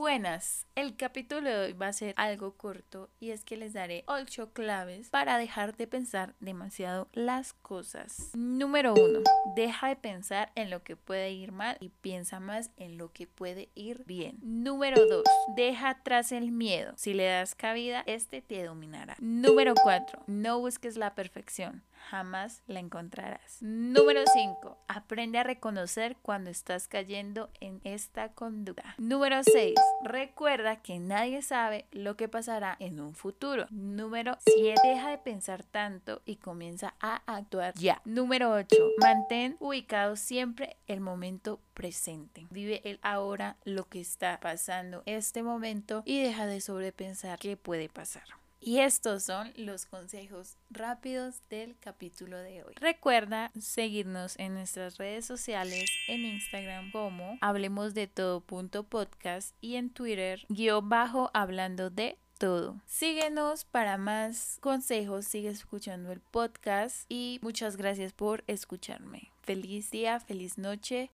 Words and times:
Buenas, 0.00 0.66
el 0.76 0.96
capítulo 0.96 1.50
de 1.50 1.58
hoy 1.58 1.72
va 1.74 1.88
a 1.88 1.92
ser 1.92 2.14
algo 2.16 2.56
corto 2.56 3.10
y 3.20 3.32
es 3.32 3.44
que 3.44 3.58
les 3.58 3.74
daré 3.74 4.02
8 4.06 4.54
claves 4.54 5.10
para 5.10 5.36
dejar 5.36 5.76
de 5.76 5.86
pensar 5.86 6.34
demasiado 6.40 7.10
las 7.12 7.52
cosas. 7.52 8.30
Número 8.32 8.94
1. 8.94 9.20
Deja 9.54 9.88
de 9.88 9.96
pensar 9.96 10.52
en 10.54 10.70
lo 10.70 10.82
que 10.82 10.96
puede 10.96 11.32
ir 11.32 11.52
mal 11.52 11.76
y 11.80 11.90
piensa 11.90 12.40
más 12.40 12.70
en 12.78 12.96
lo 12.96 13.12
que 13.12 13.26
puede 13.26 13.68
ir 13.74 14.02
bien. 14.06 14.38
Número 14.40 15.04
2. 15.04 15.22
Deja 15.54 15.90
atrás 15.90 16.32
el 16.32 16.50
miedo. 16.50 16.94
Si 16.96 17.12
le 17.12 17.26
das 17.26 17.54
cabida, 17.54 18.02
este 18.06 18.40
te 18.40 18.64
dominará. 18.64 19.16
Número 19.20 19.74
4. 19.74 20.22
No 20.26 20.60
busques 20.60 20.96
la 20.96 21.14
perfección 21.14 21.82
jamás 22.08 22.62
la 22.66 22.80
encontrarás. 22.80 23.58
Número 23.60 24.22
5. 24.32 24.78
Aprende 24.88 25.38
a 25.38 25.42
reconocer 25.42 26.16
cuando 26.22 26.50
estás 26.50 26.88
cayendo 26.88 27.50
en 27.60 27.80
esta 27.84 28.32
conducta. 28.32 28.94
Número 28.98 29.42
6. 29.42 29.74
Recuerda 30.02 30.76
que 30.76 30.98
nadie 30.98 31.42
sabe 31.42 31.86
lo 31.92 32.16
que 32.16 32.28
pasará 32.28 32.76
en 32.80 33.00
un 33.00 33.14
futuro. 33.14 33.66
Número 33.70 34.36
7. 34.44 34.80
Deja 34.82 35.10
de 35.10 35.18
pensar 35.18 35.62
tanto 35.62 36.22
y 36.24 36.36
comienza 36.36 36.94
a 37.00 37.22
actuar 37.26 37.74
ya. 37.74 38.00
Número 38.04 38.52
8. 38.52 38.76
Mantén 38.98 39.56
ubicado 39.60 40.16
siempre 40.16 40.76
el 40.86 41.00
momento 41.00 41.60
presente. 41.74 42.46
Vive 42.50 42.80
el 42.84 42.98
ahora, 43.02 43.56
lo 43.64 43.88
que 43.88 44.00
está 44.00 44.38
pasando 44.40 45.02
este 45.06 45.42
momento 45.42 46.02
y 46.04 46.22
deja 46.22 46.46
de 46.46 46.60
sobrepensar 46.60 47.38
qué 47.38 47.56
puede 47.56 47.88
pasar. 47.88 48.39
Y 48.60 48.80
estos 48.80 49.22
son 49.22 49.52
los 49.56 49.86
consejos 49.86 50.58
rápidos 50.68 51.42
del 51.48 51.78
capítulo 51.78 52.36
de 52.38 52.62
hoy. 52.62 52.74
Recuerda 52.76 53.50
seguirnos 53.58 54.38
en 54.38 54.52
nuestras 54.52 54.98
redes 54.98 55.24
sociales 55.24 55.90
en 56.08 56.26
Instagram 56.26 56.92
como 56.92 57.38
hablemos 57.40 57.94
de 57.94 58.10
y 59.62 59.76
en 59.76 59.90
Twitter 59.90 60.44
guion 60.48 60.88
bajo 60.90 61.30
hablando 61.32 61.88
de 61.88 62.18
todo. 62.38 62.80
Síguenos 62.86 63.64
para 63.64 63.96
más 63.96 64.58
consejos, 64.60 65.26
sigue 65.26 65.48
escuchando 65.48 66.12
el 66.12 66.20
podcast 66.20 67.04
y 67.08 67.38
muchas 67.42 67.76
gracias 67.76 68.12
por 68.12 68.44
escucharme. 68.46 69.30
Feliz 69.42 69.90
día, 69.90 70.20
feliz 70.20 70.58
noche. 70.58 71.10